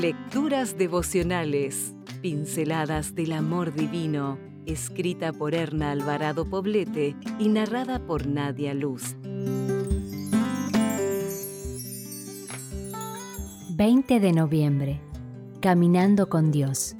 [0.00, 8.72] Lecturas devocionales, pinceladas del amor divino, escrita por Erna Alvarado Poblete y narrada por Nadia
[8.72, 9.14] Luz.
[13.72, 15.02] 20 de noviembre.
[15.60, 16.96] Caminando con Dios.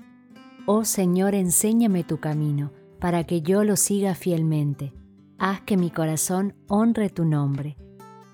[0.67, 4.93] Oh Señor, enséñame tu camino, para que yo lo siga fielmente.
[5.39, 7.79] Haz que mi corazón honre tu nombre.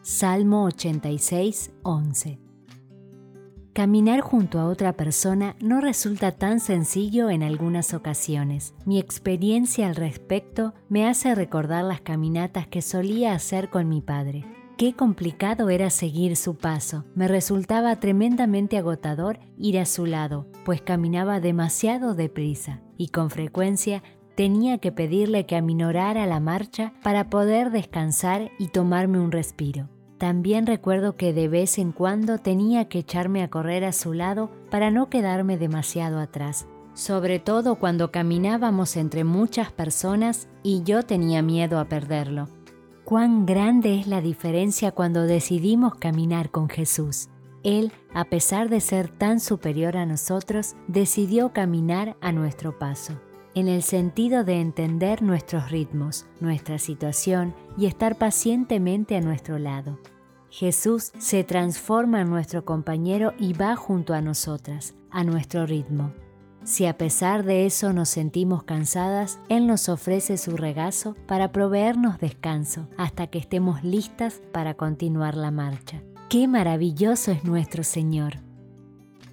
[0.03, 2.46] Salmo 86, 11.
[3.77, 8.75] Caminar junto a otra persona no resulta tan sencillo en algunas ocasiones.
[8.87, 14.47] Mi experiencia al respecto me hace recordar las caminatas que solía hacer con mi padre.
[14.79, 17.05] Qué complicado era seguir su paso.
[17.15, 24.03] Me resultaba tremendamente agotador ir a su lado, pues caminaba demasiado deprisa y con frecuencia
[24.37, 29.91] tenía que pedirle que aminorara la marcha para poder descansar y tomarme un respiro.
[30.19, 34.51] También recuerdo que de vez en cuando tenía que echarme a correr a su lado
[34.71, 41.43] para no quedarme demasiado atrás, sobre todo cuando caminábamos entre muchas personas y yo tenía
[41.43, 42.49] miedo a perderlo.
[43.05, 47.29] Cuán grande es la diferencia cuando decidimos caminar con Jesús.
[47.63, 53.21] Él, a pesar de ser tan superior a nosotros, decidió caminar a nuestro paso,
[53.57, 59.99] en el sentido de entender nuestros ritmos, nuestra situación y estar pacientemente a nuestro lado.
[60.51, 66.13] Jesús se transforma en nuestro compañero y va junto a nosotras, a nuestro ritmo.
[66.65, 72.19] Si a pesar de eso nos sentimos cansadas, Él nos ofrece su regazo para proveernos
[72.19, 76.03] descanso hasta que estemos listas para continuar la marcha.
[76.29, 78.35] ¡Qué maravilloso es nuestro Señor!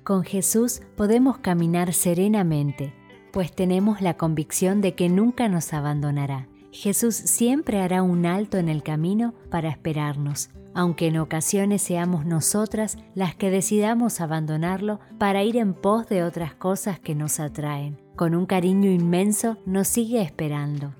[0.03, 2.93] Con Jesús podemos caminar serenamente,
[3.33, 6.47] pues tenemos la convicción de que nunca nos abandonará.
[6.71, 12.99] Jesús siempre hará un alto en el camino para esperarnos, aunque en ocasiones seamos nosotras
[13.15, 17.99] las que decidamos abandonarlo para ir en pos de otras cosas que nos atraen.
[18.15, 20.93] Con un cariño inmenso nos sigue esperando.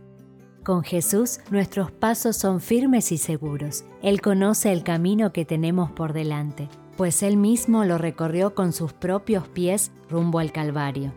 [0.64, 3.86] Con Jesús nuestros pasos son firmes y seguros.
[4.02, 8.92] Él conoce el camino que tenemos por delante, pues Él mismo lo recorrió con sus
[8.92, 11.14] propios pies rumbo al Calvario.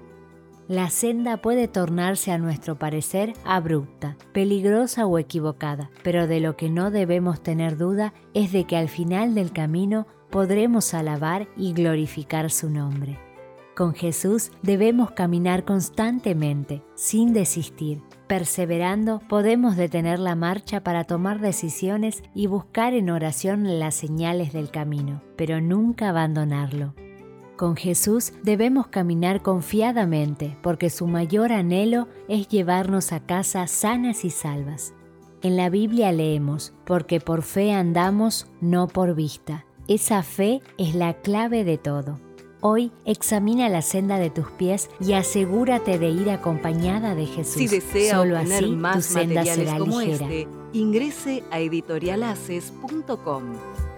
[0.68, 6.70] La senda puede tornarse a nuestro parecer abrupta, peligrosa o equivocada, pero de lo que
[6.70, 12.50] no debemos tener duda es de que al final del camino podremos alabar y glorificar
[12.50, 13.16] su nombre.
[13.76, 18.02] Con Jesús debemos caminar constantemente, sin desistir.
[18.26, 24.72] Perseverando podemos detener la marcha para tomar decisiones y buscar en oración las señales del
[24.72, 26.94] camino, pero nunca abandonarlo.
[27.56, 34.30] Con Jesús debemos caminar confiadamente porque su mayor anhelo es llevarnos a casa sanas y
[34.30, 34.92] salvas.
[35.42, 39.64] En la Biblia leemos, porque por fe andamos, no por vista.
[39.88, 42.20] Esa fe es la clave de todo.
[42.60, 47.54] Hoy examina la senda de tus pies y asegúrate de ir acompañada de Jesús.
[47.54, 50.26] Si desea Solo así más tu senda será como ligera.
[50.26, 53.95] este, ingrese a editorialaces.com.